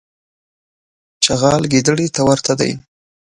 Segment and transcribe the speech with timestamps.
[1.23, 2.71] چغال ګیدړي ته ورته دی.